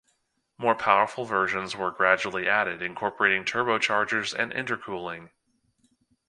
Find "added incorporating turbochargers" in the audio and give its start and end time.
2.49-4.33